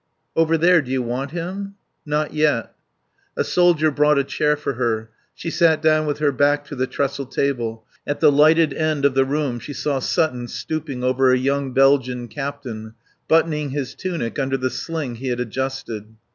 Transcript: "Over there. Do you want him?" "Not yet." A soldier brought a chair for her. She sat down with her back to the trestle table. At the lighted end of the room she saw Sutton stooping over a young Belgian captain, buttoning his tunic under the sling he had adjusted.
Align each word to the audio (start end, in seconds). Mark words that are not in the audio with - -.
"Over 0.35 0.57
there. 0.57 0.81
Do 0.81 0.89
you 0.89 1.03
want 1.03 1.29
him?" 1.29 1.75
"Not 2.07 2.33
yet." 2.33 2.73
A 3.37 3.43
soldier 3.43 3.91
brought 3.91 4.17
a 4.17 4.23
chair 4.23 4.55
for 4.57 4.73
her. 4.73 5.11
She 5.35 5.51
sat 5.51 5.79
down 5.79 6.07
with 6.07 6.17
her 6.17 6.31
back 6.31 6.65
to 6.69 6.75
the 6.75 6.87
trestle 6.87 7.27
table. 7.27 7.85
At 8.07 8.19
the 8.19 8.31
lighted 8.31 8.73
end 8.73 9.05
of 9.05 9.13
the 9.13 9.25
room 9.25 9.59
she 9.59 9.73
saw 9.73 9.99
Sutton 9.99 10.47
stooping 10.47 11.03
over 11.03 11.31
a 11.31 11.37
young 11.37 11.71
Belgian 11.71 12.29
captain, 12.29 12.95
buttoning 13.27 13.69
his 13.69 13.93
tunic 13.93 14.39
under 14.39 14.57
the 14.57 14.71
sling 14.71 15.17
he 15.17 15.27
had 15.27 15.39
adjusted. 15.39 16.07